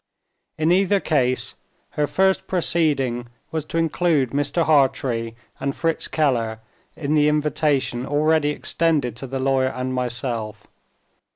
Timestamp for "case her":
0.99-2.07